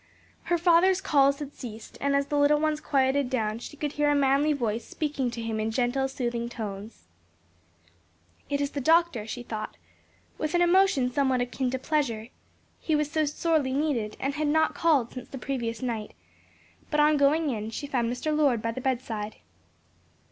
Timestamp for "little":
2.39-2.59